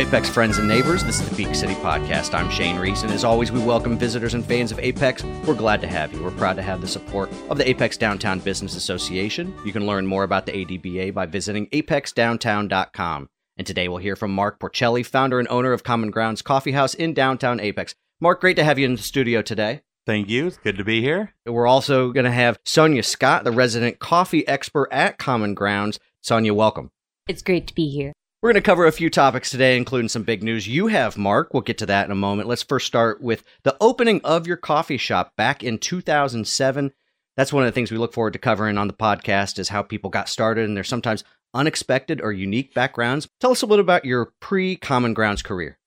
[0.00, 1.04] Apex friends and neighbors.
[1.04, 2.32] This is the Peak City Podcast.
[2.32, 5.22] I'm Shane Reese, and as always, we welcome visitors and fans of Apex.
[5.46, 6.22] We're glad to have you.
[6.22, 9.54] We're proud to have the support of the Apex Downtown Business Association.
[9.62, 13.28] You can learn more about the ADBA by visiting apexdowntown.com.
[13.58, 16.94] And today we'll hear from Mark Porcelli, founder and owner of Common Grounds Coffee House
[16.94, 17.94] in downtown Apex.
[18.22, 19.82] Mark, great to have you in the studio today.
[20.06, 20.46] Thank you.
[20.46, 21.34] It's good to be here.
[21.44, 26.00] We're also going to have Sonia Scott, the resident coffee expert at Common Grounds.
[26.22, 26.90] Sonia, welcome.
[27.28, 28.14] It's great to be here.
[28.42, 31.52] We're going to cover a few topics today, including some big news you have, Mark.
[31.52, 32.48] We'll get to that in a moment.
[32.48, 36.92] Let's first start with the opening of your coffee shop back in 2007.
[37.36, 39.82] That's one of the things we look forward to covering on the podcast is how
[39.82, 41.22] people got started and their sometimes
[41.52, 43.28] unexpected or unique backgrounds.
[43.40, 45.78] Tell us a little about your pre-Common Grounds career.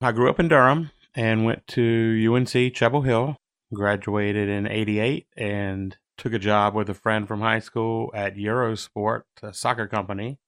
[0.00, 3.36] I grew up in Durham and went to UNC Chapel Hill,
[3.72, 9.22] graduated in 88 and took a job with a friend from high school at Eurosport,
[9.44, 10.40] a soccer company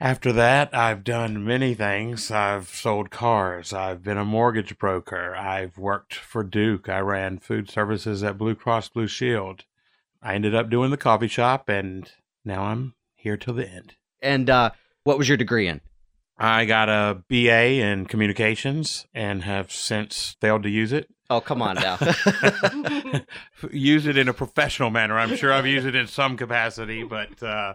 [0.00, 2.30] after that, I've done many things.
[2.30, 3.72] I've sold cars.
[3.72, 5.34] I've been a mortgage broker.
[5.36, 6.88] I've worked for Duke.
[6.88, 9.64] I ran food services at Blue Cross Blue Shield.
[10.22, 12.10] I ended up doing the coffee shop, and
[12.44, 13.94] now I'm here till the end.
[14.20, 14.70] And uh,
[15.04, 15.80] what was your degree in?
[16.36, 21.08] I got a BA in communications and have since failed to use it.
[21.30, 21.98] Oh, come on now.
[23.70, 25.18] use it in a professional manner.
[25.18, 27.74] I'm sure I've used it in some capacity, but uh,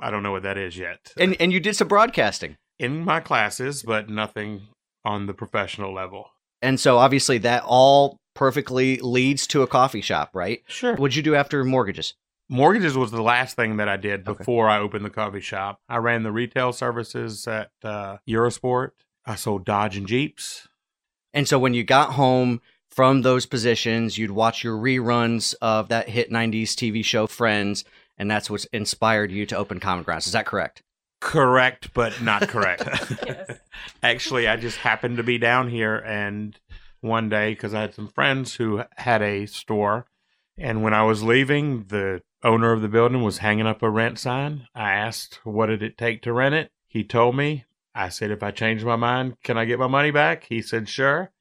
[0.00, 1.12] I don't know what that is yet.
[1.18, 4.68] And and you did some broadcasting in my classes, but nothing
[5.04, 6.30] on the professional level.
[6.62, 10.62] And so obviously that all perfectly leads to a coffee shop, right?
[10.66, 10.94] Sure.
[10.96, 12.14] What'd you do after mortgages?
[12.48, 14.76] Mortgages was the last thing that I did before okay.
[14.76, 15.80] I opened the coffee shop.
[15.88, 18.90] I ran the retail services at uh, Eurosport.
[19.24, 20.68] I sold Dodge and Jeeps.
[21.34, 26.08] And so when you got home from those positions, you'd watch your reruns of that
[26.08, 27.84] hit 90s TV show Friends
[28.18, 30.26] and that's what's inspired you to open Common Grounds.
[30.26, 30.82] Is that correct?
[31.20, 32.88] Correct, but not correct.
[34.02, 36.58] Actually, I just happened to be down here and
[37.00, 40.06] one day because I had some friends who had a store,
[40.58, 44.18] and when I was leaving, the owner of the building was hanging up a rent
[44.18, 44.68] sign.
[44.74, 47.64] I asked, "What did it take to rent it?" He told me.
[47.94, 50.88] I said, "If I change my mind, can I get my money back?" He said,
[50.88, 51.32] "Sure."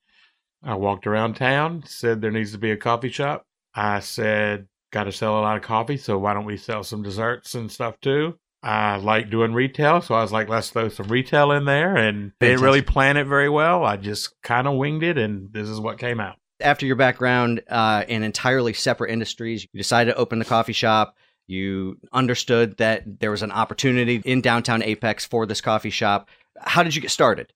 [0.64, 3.46] I walked around town, said there needs to be a coffee shop.
[3.76, 7.04] I said, got to sell a lot of coffee, so why don't we sell some
[7.04, 8.40] desserts and stuff too?
[8.64, 12.32] I like doing retail, so I was like, let's throw some retail in there, and
[12.32, 12.40] Fantastic.
[12.40, 13.84] didn't really plan it very well.
[13.84, 16.38] I just kind of winged it, and this is what came out.
[16.62, 21.18] After your background uh, in entirely separate industries, you decided to open the coffee shop.
[21.46, 26.30] You understood that there was an opportunity in downtown Apex for this coffee shop.
[26.58, 27.52] How did you get started?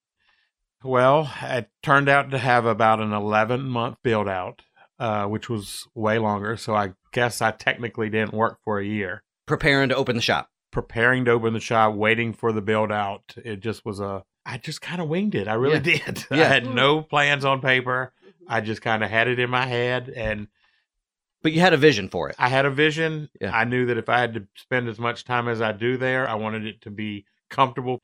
[0.83, 4.61] Well, it turned out to have about an 11 month build out,
[4.99, 6.57] uh, which was way longer.
[6.57, 9.23] So I guess I technically didn't work for a year.
[9.45, 10.49] Preparing to open the shop.
[10.71, 13.33] Preparing to open the shop, waiting for the build out.
[13.37, 15.47] It just was a, I just kind of winged it.
[15.47, 16.11] I really yeah.
[16.11, 16.25] did.
[16.31, 16.43] Yeah.
[16.43, 18.13] I had no plans on paper.
[18.47, 20.47] I just kind of had it in my head and.
[21.41, 22.35] But you had a vision for it.
[22.37, 23.29] I had a vision.
[23.39, 23.55] Yeah.
[23.55, 26.27] I knew that if I had to spend as much time as I do there,
[26.29, 28.01] I wanted it to be comfortable.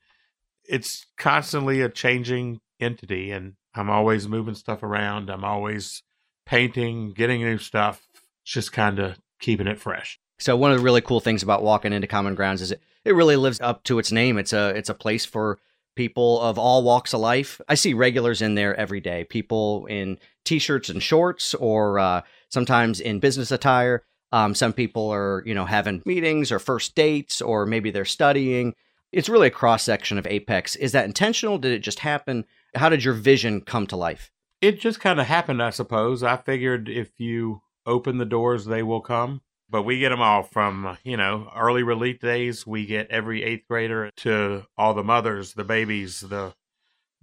[0.63, 5.29] It's constantly a changing entity, and I'm always moving stuff around.
[5.29, 6.01] I'm always
[6.45, 8.07] painting, getting new stuff,
[8.44, 10.19] just kind of keeping it fresh.
[10.38, 13.16] So one of the really cool things about walking into Common Grounds is it, it
[13.16, 14.38] really lives up to its name.
[14.38, 15.59] It's a it's a place for
[15.95, 17.61] people of all walks of life.
[17.69, 19.23] I see regulars in there every day.
[19.23, 24.03] People in t-shirts and shorts, or uh, sometimes in business attire.
[24.31, 28.73] Um, some people are you know having meetings or first dates, or maybe they're studying.
[29.12, 30.75] It's really a cross section of Apex.
[30.75, 31.57] Is that intentional?
[31.57, 32.44] Did it just happen?
[32.75, 34.31] How did your vision come to life?
[34.62, 36.24] It just kind of happened, I suppose.
[36.24, 39.42] I figured if you open the doors, they will come.
[39.68, 42.68] But we get them all from, you know, early release days.
[42.68, 46.54] We get every eighth grader to all the mothers, the babies, the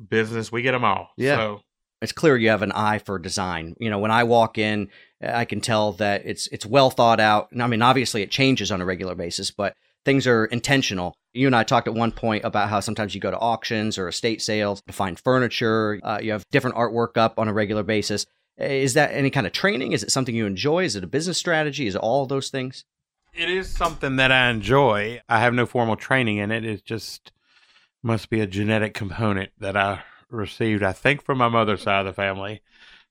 [0.09, 0.51] business.
[0.51, 1.11] We get them all.
[1.17, 1.37] Yeah.
[1.37, 1.61] So
[2.03, 3.77] it's clear you have an eye for design.
[3.79, 4.89] You know, when I walk in,
[5.21, 7.49] eh, I can tell that it's it's well thought out.
[7.59, 9.75] I mean, obviously it changes on a regular basis, but
[10.05, 11.15] things are intentional.
[11.35, 14.09] You and I talked at one point about how sometimes you go to auctions or
[14.09, 16.01] estate sales to find furniture.
[16.03, 18.27] Uh, you have different artwork up on a regular basis.
[18.59, 19.93] Is that any kind of training?
[19.93, 20.85] Is it something you enjoy?
[20.85, 21.87] Is it a business strategy?
[21.87, 22.85] Is it all those things?
[23.33, 25.23] It is something that I enjoy.
[25.27, 26.67] I have no formal training in it.
[26.67, 27.33] It just
[28.03, 32.07] must be a genetic component that I received, I think, from my mother's side of
[32.07, 32.61] the family.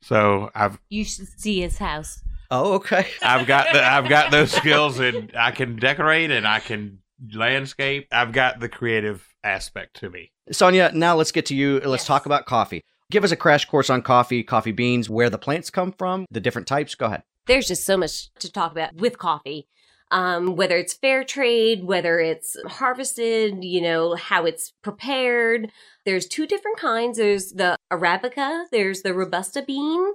[0.02, 2.22] So I've You should see his house.
[2.52, 3.08] Oh, okay.
[3.24, 7.00] I've got the I've got those skills and I can decorate and I can
[7.34, 8.08] landscape.
[8.12, 10.32] I've got the creative aspect to me.
[10.52, 11.80] Sonia, now let's get to you.
[11.80, 12.08] Let's yes.
[12.08, 12.82] talk about coffee.
[13.12, 16.40] Give us a crash course on coffee, coffee beans, where the plants come from, the
[16.40, 16.96] different types.
[16.96, 17.24] Go ahead.
[17.46, 19.68] There's just so much to talk about with coffee.
[20.12, 25.72] Um, whether it's fair trade, whether it's harvested, you know, how it's prepared.
[26.06, 27.18] There's two different kinds.
[27.18, 30.06] There's the Arabica, there's the Robusta bean.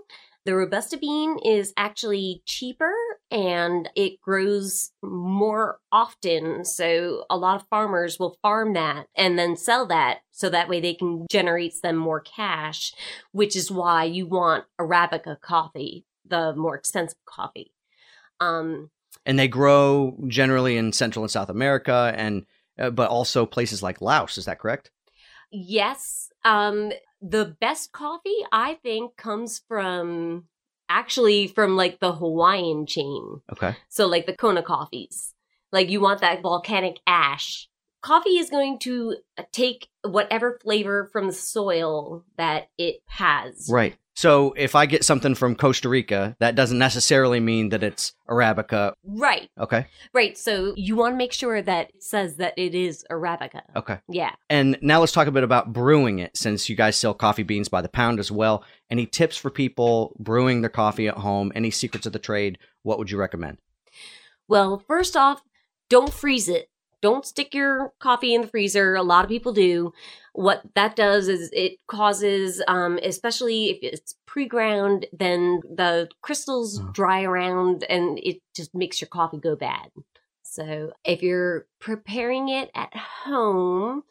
[0.46, 2.92] The Robusta bean is actually cheaper
[3.32, 6.64] and it grows more often.
[6.64, 10.78] So a lot of farmers will farm that and then sell that so that way
[10.78, 12.94] they can generate them more cash,
[13.32, 17.72] which is why you want Arabica coffee, the more expensive coffee.
[18.38, 18.90] Um,
[19.24, 22.46] and they grow generally in Central and South America, and
[22.78, 24.38] uh, but also places like Laos.
[24.38, 24.92] Is that correct?
[25.50, 26.30] Yes.
[26.44, 30.44] Um, the best coffee I think comes from
[30.88, 33.40] actually from like the Hawaiian chain.
[33.52, 33.76] Okay.
[33.88, 35.34] So like the Kona coffees.
[35.72, 37.68] Like you want that volcanic ash.
[38.06, 43.68] Coffee is going to uh, take whatever flavor from the soil that it has.
[43.68, 43.96] Right.
[44.14, 48.92] So if I get something from Costa Rica, that doesn't necessarily mean that it's Arabica.
[49.02, 49.50] Right.
[49.58, 49.88] Okay.
[50.14, 50.38] Right.
[50.38, 53.62] So you want to make sure that it says that it is Arabica.
[53.74, 53.98] Okay.
[54.08, 54.30] Yeah.
[54.48, 57.68] And now let's talk a bit about brewing it since you guys sell coffee beans
[57.68, 58.62] by the pound as well.
[58.88, 61.50] Any tips for people brewing their coffee at home?
[61.56, 62.58] Any secrets of the trade?
[62.84, 63.58] What would you recommend?
[64.46, 65.42] Well, first off,
[65.88, 66.70] don't freeze it.
[67.06, 68.96] Don't stick your coffee in the freezer.
[68.96, 69.92] A lot of people do.
[70.32, 76.90] What that does is it causes, um, especially if it's pre-ground, then the crystals Oh.
[76.92, 79.92] dry around and it just makes your coffee go bad.
[80.42, 84.02] So if you're preparing it at home,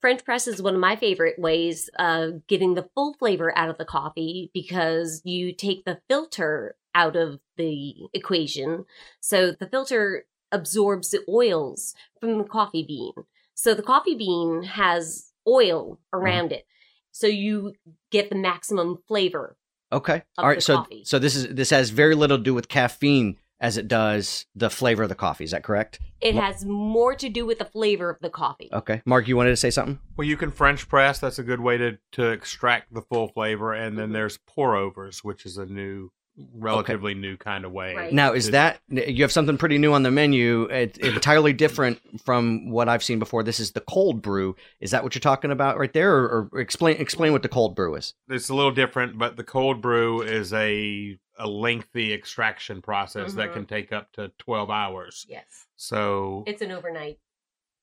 [0.00, 3.78] French press is one of my favorite ways of getting the full flavor out of
[3.78, 8.84] the coffee because you take the filter out of the equation.
[9.18, 13.12] So the filter absorbs the oils from the coffee bean.
[13.54, 16.64] So the coffee bean has oil around it.
[17.12, 17.74] So you
[18.10, 19.56] get the maximum flavor.
[19.92, 20.22] Okay.
[20.38, 20.62] All right.
[20.62, 21.02] So coffee.
[21.04, 24.68] so this is this has very little to do with caffeine as it does the
[24.68, 25.44] flavor of the coffee.
[25.44, 26.00] Is that correct?
[26.20, 28.68] It Wha- has more to do with the flavor of the coffee.
[28.72, 29.00] Okay.
[29.06, 30.00] Mark, you wanted to say something?
[30.16, 31.20] Well, you can French press.
[31.20, 33.72] That's a good way to, to extract the full flavor.
[33.72, 34.14] And then Mhm.
[34.14, 36.10] there's pour overs, which is a new,
[36.54, 37.94] relatively new kind of way.
[37.94, 38.12] Right.
[38.12, 40.64] Now, is to- that you have something pretty new on the menu?
[40.64, 43.42] It's entirely different from what I've seen before.
[43.42, 44.56] This is the cold brew.
[44.80, 47.74] Is that what you're talking about right there, or, or explain explain what the cold
[47.76, 48.14] brew is?
[48.28, 53.50] It's a little different, but the cold brew is a a lengthy extraction process that
[53.50, 53.54] Mhm.
[53.54, 55.26] can take up to 12 hours.
[55.28, 55.44] Yes.
[55.74, 57.18] So It's an overnight.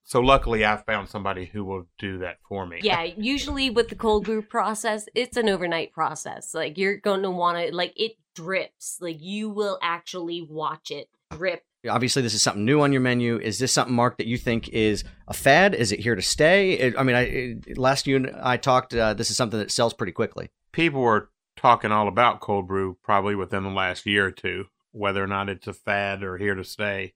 [0.04, 2.80] So luckily I found somebody who will do that for me.
[2.84, 6.54] Yeah, usually with the cold brew process, it's an overnight process.
[6.54, 8.98] Like you're going to want to like it drips.
[9.02, 11.64] Like you will actually watch it drip.
[11.90, 13.40] Obviously, this is something new on your menu.
[13.40, 15.74] Is this something, Mark, that you think is a fad?
[15.74, 16.74] Is it here to stay?
[16.74, 18.94] It- I mean, I, it- last you and I talked.
[18.94, 20.50] Uh, this is something that sells pretty quickly.
[20.74, 24.66] People were talking all about cold brew probably within the last year or two.
[24.92, 27.14] Whether or not it's a fad or here to stay,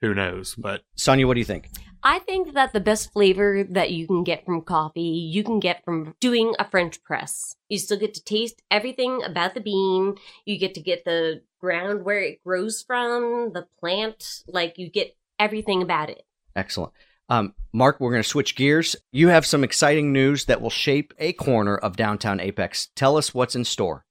[0.00, 0.54] who knows?
[0.56, 1.68] But Sonia, what do you think?
[2.02, 5.84] I think that the best flavor that you can get from coffee, you can get
[5.84, 7.56] from doing a French press.
[7.68, 10.16] You still get to taste everything about the bean.
[10.46, 15.16] You get to get the ground where it grows from, the plant, like you get
[15.38, 16.24] everything about it.
[16.56, 16.92] Excellent.
[17.28, 18.96] Um, Mark, we're going to switch gears.
[19.12, 22.88] You have some exciting news that will shape a corner of downtown Apex.
[22.96, 24.04] Tell us what's in store.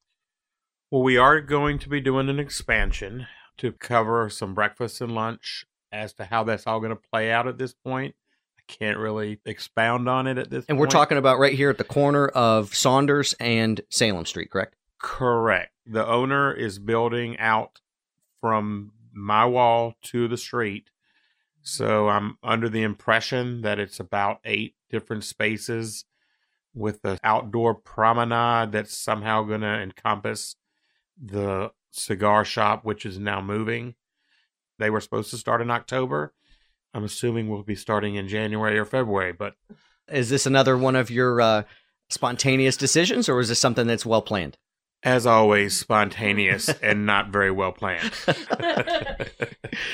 [0.91, 5.65] Well, we are going to be doing an expansion to cover some breakfast and lunch.
[5.91, 8.15] As to how that's all going to play out at this point,
[8.57, 10.79] I can't really expound on it at this And point.
[10.79, 14.75] we're talking about right here at the corner of Saunders and Salem Street, correct?
[14.99, 15.71] Correct.
[15.87, 17.79] The owner is building out
[18.39, 20.91] from my wall to the street.
[21.61, 26.05] So I'm under the impression that it's about eight different spaces
[26.73, 30.55] with the outdoor promenade that's somehow going to encompass
[31.21, 33.95] the cigar shop, which is now moving.
[34.79, 36.33] They were supposed to start in October.
[36.93, 39.53] I'm assuming we'll be starting in January or February, but
[40.11, 41.63] Is this another one of your uh,
[42.09, 44.57] spontaneous decisions, or is this something that's well planned?
[45.01, 48.11] as always, spontaneous and not very well planned.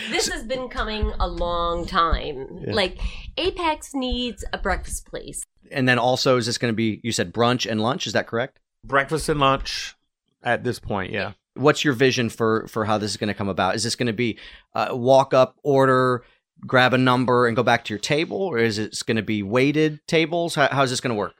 [0.10, 2.62] This has been coming a long time.
[2.65, 2.74] Yeah.
[2.74, 2.98] Like
[3.38, 5.44] Apex needs a breakfast place.
[5.72, 7.01] And then also, is this going to be?
[7.04, 8.08] You said brunch and lunch.
[8.08, 8.60] Is that correct?
[8.84, 9.96] breakfast and lunch
[10.44, 13.50] at this point yeah What's your vision for for how this is going to come
[13.50, 13.75] about?
[13.75, 14.38] Is this going to be
[14.74, 16.24] uh, walk up, order,
[16.67, 19.41] grab a number, and go back to your table, or is it going to be
[19.43, 20.55] waited tables?
[20.55, 21.33] How, how's this going to work?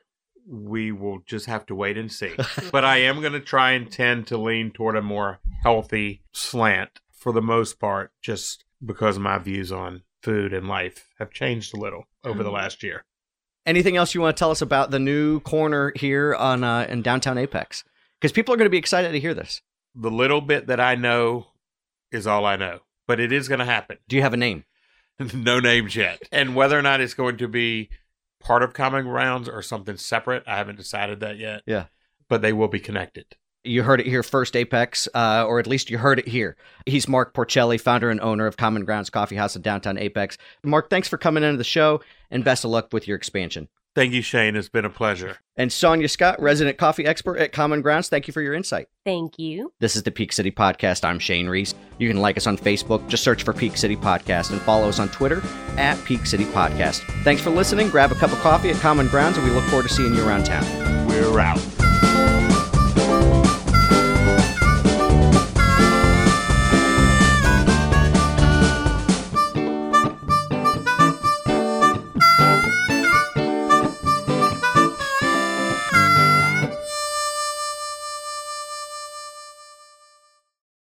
[0.48, 2.32] we will just have to wait and see
[2.72, 7.00] but i am going to try and tend to lean toward a more healthy slant
[7.12, 11.80] for the most part just because my views on food and life have changed a
[11.80, 12.54] little over the Mhm.
[12.54, 13.04] last year
[13.66, 17.02] Anything else you want to tell us about the new corner here on uh, in
[17.02, 17.84] downtown Apex?
[18.22, 19.64] Because people are going to be excited to hear this.
[19.96, 21.48] The little bit that i know
[22.12, 23.98] is all i know but it is going to happen.
[24.08, 24.66] Do you have a name?
[25.34, 26.22] no names yet.
[26.32, 27.90] And whether or not it's going to be
[28.40, 31.62] part of Common Grounds or something separate, I haven't decided that yet.
[31.66, 31.86] Yeah.
[32.28, 33.26] But they will be connected.
[33.64, 36.56] You heard it here first, Apex, uh, or at least you heard it here.
[36.86, 40.38] He's Mark Porcelli, founder and owner of Common Grounds Coffee House in downtown Apex.
[40.64, 43.68] Mark, thanks for coming into the show and best of luck with your expansion.
[43.96, 44.58] Thank you, Shane.
[44.58, 45.38] It's been a pleasure.
[45.56, 48.90] And Sonia Scott, resident coffee expert at Common Grounds, thank you for your insight.
[49.06, 49.72] Thank you.
[49.80, 51.06] This is the Peak City Podcast.
[51.06, 51.74] I'm Shane Reese.
[51.98, 53.08] You can like us on Facebook.
[53.08, 55.42] Just search for Peak City Podcast and follow us on Twitter
[55.78, 57.00] at Peak City Podcast.
[57.24, 57.90] Thanks for listening.
[57.90, 60.28] Grab a cup of coffee at Common Grounds, and we look forward to seeing you
[60.28, 61.08] around town.
[61.08, 61.75] We're out.